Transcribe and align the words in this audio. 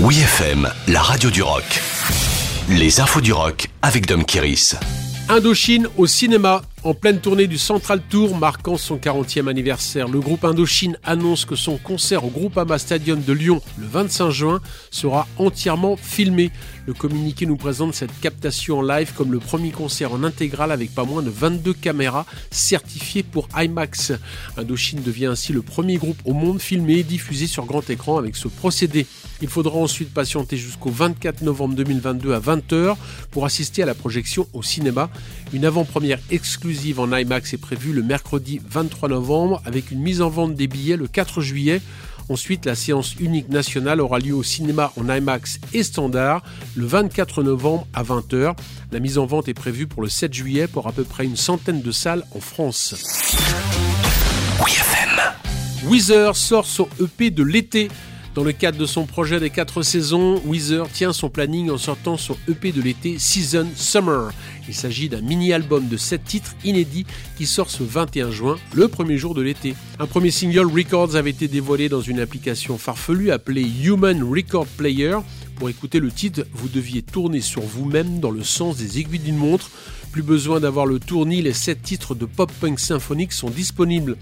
Oui 0.00 0.20
FM, 0.20 0.70
la 0.86 1.02
radio 1.02 1.28
du 1.28 1.42
rock. 1.42 1.64
Les 2.68 3.00
infos 3.00 3.20
du 3.20 3.32
rock 3.32 3.68
avec 3.82 4.06
Dom 4.06 4.24
Kiris. 4.24 4.76
Indochine 5.28 5.88
au 5.96 6.06
cinéma. 6.06 6.62
En 6.84 6.94
pleine 6.94 7.18
tournée 7.18 7.48
du 7.48 7.58
Central 7.58 8.00
Tour 8.08 8.36
marquant 8.36 8.76
son 8.76 8.96
40e 8.96 9.48
anniversaire, 9.48 10.06
le 10.06 10.20
groupe 10.20 10.44
Indochine 10.44 10.96
annonce 11.02 11.44
que 11.44 11.56
son 11.56 11.78
concert 11.78 12.24
au 12.24 12.28
Groupama 12.28 12.78
Stadium 12.78 13.20
de 13.20 13.32
Lyon 13.32 13.60
le 13.76 13.88
25 13.88 14.30
juin 14.30 14.60
sera 14.92 15.26
entièrement 15.36 15.96
filmé. 15.96 16.52
Le 16.86 16.94
communiqué 16.94 17.44
nous 17.44 17.56
présente 17.56 17.94
cette 17.94 18.16
captation 18.20 18.78
en 18.78 18.82
live 18.82 19.12
comme 19.16 19.32
le 19.32 19.40
premier 19.40 19.72
concert 19.72 20.12
en 20.12 20.22
intégral 20.22 20.70
avec 20.70 20.94
pas 20.94 21.04
moins 21.04 21.22
de 21.22 21.30
22 21.30 21.74
caméras 21.74 22.24
certifiées 22.52 23.24
pour 23.24 23.48
IMAX. 23.56 24.12
Indochine 24.56 25.02
devient 25.02 25.26
ainsi 25.26 25.52
le 25.52 25.62
premier 25.62 25.96
groupe 25.96 26.20
au 26.24 26.34
monde 26.34 26.60
filmé 26.60 26.98
et 26.98 27.02
diffusé 27.02 27.48
sur 27.48 27.66
grand 27.66 27.90
écran 27.90 28.16
avec 28.16 28.36
ce 28.36 28.46
procédé. 28.46 29.04
Il 29.40 29.48
faudra 29.48 29.78
ensuite 29.78 30.12
patienter 30.12 30.56
jusqu'au 30.56 30.90
24 30.90 31.42
novembre 31.42 31.74
2022 31.76 32.34
à 32.34 32.40
20h 32.40 32.96
pour 33.30 33.44
assister 33.44 33.82
à 33.82 33.86
la 33.86 33.94
projection 33.94 34.48
au 34.52 34.62
cinéma. 34.62 35.10
Une 35.52 35.64
avant-première 35.64 36.18
exclusive 36.30 36.98
en 36.98 37.16
IMAX 37.16 37.54
est 37.54 37.58
prévue 37.58 37.92
le 37.92 38.02
mercredi 38.02 38.60
23 38.68 39.08
novembre 39.10 39.62
avec 39.64 39.90
une 39.90 40.00
mise 40.00 40.22
en 40.22 40.28
vente 40.28 40.54
des 40.54 40.66
billets 40.66 40.96
le 40.96 41.06
4 41.06 41.40
juillet. 41.40 41.80
Ensuite, 42.28 42.66
la 42.66 42.74
séance 42.74 43.14
unique 43.20 43.48
nationale 43.48 44.00
aura 44.00 44.18
lieu 44.18 44.34
au 44.34 44.42
cinéma 44.42 44.92
en 44.96 45.08
IMAX 45.08 45.60
et 45.72 45.82
standard 45.82 46.42
le 46.74 46.84
24 46.84 47.42
novembre 47.42 47.86
à 47.94 48.02
20h. 48.02 48.54
La 48.92 48.98
mise 48.98 49.18
en 49.18 49.26
vente 49.26 49.48
est 49.48 49.54
prévue 49.54 49.86
pour 49.86 50.02
le 50.02 50.08
7 50.08 50.34
juillet 50.34 50.66
pour 50.66 50.88
à 50.88 50.92
peu 50.92 51.04
près 51.04 51.24
une 51.24 51.36
centaine 51.36 51.80
de 51.80 51.92
salles 51.92 52.24
en 52.34 52.40
France. 52.40 52.94
Weezer 55.84 56.36
sort 56.36 56.66
son 56.66 56.88
EP 57.00 57.30
de 57.30 57.42
l'été. 57.42 57.88
Dans 58.34 58.44
le 58.44 58.52
cadre 58.52 58.78
de 58.78 58.86
son 58.86 59.06
projet 59.06 59.40
des 59.40 59.50
4 59.50 59.82
saisons, 59.82 60.40
Weezer 60.46 60.88
tient 60.90 61.12
son 61.12 61.28
planning 61.28 61.70
en 61.70 61.78
sortant 61.78 62.16
son 62.16 62.36
EP 62.48 62.72
de 62.72 62.80
l'été 62.80 63.18
Season 63.18 63.66
Summer. 63.74 64.30
Il 64.68 64.74
s'agit 64.74 65.08
d'un 65.08 65.22
mini-album 65.22 65.88
de 65.88 65.96
7 65.96 66.24
titres 66.24 66.54
inédits 66.64 67.06
qui 67.36 67.46
sort 67.46 67.70
ce 67.70 67.82
21 67.82 68.30
juin, 68.30 68.56
le 68.74 68.86
premier 68.86 69.18
jour 69.18 69.34
de 69.34 69.42
l'été. 69.42 69.74
Un 69.98 70.06
premier 70.06 70.30
single 70.30 70.66
Records 70.66 71.16
avait 71.16 71.30
été 71.30 71.48
dévoilé 71.48 71.88
dans 71.88 72.02
une 72.02 72.20
application 72.20 72.78
farfelue 72.78 73.30
appelée 73.30 73.66
Human 73.82 74.22
Record 74.22 74.66
Player. 74.76 75.16
Pour 75.58 75.68
écouter 75.68 75.98
le 75.98 76.12
titre, 76.12 76.42
vous 76.52 76.68
deviez 76.68 77.02
tourner 77.02 77.40
sur 77.40 77.62
vous-même 77.62 78.20
dans 78.20 78.30
le 78.30 78.44
sens 78.44 78.76
des 78.76 79.00
aiguilles 79.00 79.18
d'une 79.18 79.36
montre. 79.36 79.70
Plus 80.12 80.22
besoin 80.22 80.60
d'avoir 80.60 80.86
le 80.86 81.00
tournis, 81.00 81.42
les 81.42 81.52
7 81.52 81.82
titres 81.82 82.14
de 82.14 82.26
pop-punk 82.26 82.78
symphonique 82.78 83.32
sont 83.32 83.50
disponibles. 83.50 84.16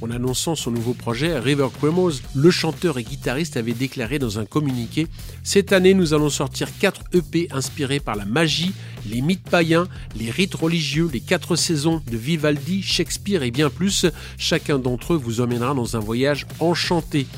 En 0.00 0.10
annonçant 0.10 0.56
son 0.56 0.72
nouveau 0.72 0.92
projet, 0.92 1.38
River 1.38 1.68
Cremos, 1.72 2.14
le 2.34 2.50
chanteur 2.50 2.98
et 2.98 3.04
guitariste 3.04 3.56
avait 3.56 3.72
déclaré 3.72 4.18
dans 4.18 4.40
un 4.40 4.44
communiqué 4.44 5.06
Cette 5.44 5.72
année, 5.72 5.94
nous 5.94 6.12
allons 6.12 6.28
sortir 6.28 6.66
4 6.80 7.02
EP 7.14 7.46
inspirés 7.52 8.00
par 8.00 8.16
la 8.16 8.24
magie, 8.24 8.72
les 9.08 9.20
mythes 9.20 9.48
païens, 9.48 9.86
les 10.18 10.32
rites 10.32 10.56
religieux, 10.56 11.08
les 11.12 11.20
4 11.20 11.54
saisons 11.54 12.02
de 12.10 12.16
Vivaldi, 12.16 12.82
Shakespeare 12.82 13.44
et 13.44 13.52
bien 13.52 13.70
plus. 13.70 14.06
Chacun 14.38 14.80
d'entre 14.80 15.14
eux 15.14 15.18
vous 15.22 15.40
emmènera 15.40 15.72
dans 15.72 15.96
un 15.96 16.00
voyage 16.00 16.48
enchanté. 16.58 17.28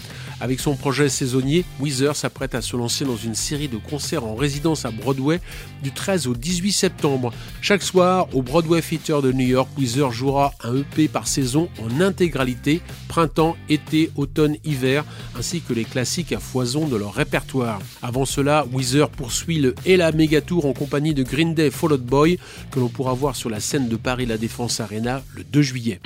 Avec 0.42 0.58
son 0.58 0.74
projet 0.74 1.08
saisonnier, 1.08 1.64
Weezer 1.78 2.16
s'apprête 2.16 2.56
à 2.56 2.62
se 2.62 2.76
lancer 2.76 3.04
dans 3.04 3.16
une 3.16 3.36
série 3.36 3.68
de 3.68 3.76
concerts 3.76 4.24
en 4.24 4.34
résidence 4.34 4.84
à 4.84 4.90
Broadway 4.90 5.40
du 5.84 5.92
13 5.92 6.26
au 6.26 6.34
18 6.34 6.72
septembre. 6.72 7.32
Chaque 7.60 7.84
soir, 7.84 8.26
au 8.34 8.42
Broadway 8.42 8.82
Theater 8.82 9.22
de 9.22 9.30
New 9.30 9.46
York, 9.46 9.68
Weezer 9.78 10.10
jouera 10.10 10.52
un 10.64 10.78
EP 10.78 11.06
par 11.06 11.28
saison 11.28 11.68
en 11.80 12.00
intégralité, 12.00 12.80
printemps, 13.06 13.56
été, 13.68 14.10
automne, 14.16 14.56
hiver, 14.64 15.04
ainsi 15.38 15.60
que 15.60 15.72
les 15.72 15.84
classiques 15.84 16.32
à 16.32 16.40
foison 16.40 16.88
de 16.88 16.96
leur 16.96 17.14
répertoire. 17.14 17.78
Avant 18.02 18.24
cela, 18.24 18.66
Weezer 18.72 19.10
poursuit 19.10 19.60
le 19.60 19.76
Ella 19.86 20.10
Megatour 20.10 20.66
en 20.66 20.72
compagnie 20.72 21.14
de 21.14 21.22
Green 21.22 21.54
Day 21.54 21.70
Fall 21.70 21.92
Out 21.92 22.02
Boy, 22.02 22.40
que 22.72 22.80
l'on 22.80 22.88
pourra 22.88 23.14
voir 23.14 23.36
sur 23.36 23.48
la 23.48 23.60
scène 23.60 23.88
de 23.88 23.94
Paris 23.94 24.26
La 24.26 24.38
Défense 24.38 24.80
Arena 24.80 25.22
le 25.36 25.44
2 25.44 25.62
juillet. 25.62 26.00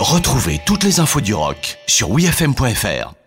Retrouvez 0.00 0.60
toutes 0.64 0.84
les 0.84 1.00
infos 1.00 1.20
du 1.20 1.34
rock 1.34 1.76
sur 1.88 2.10
wfm.fr. 2.10 3.17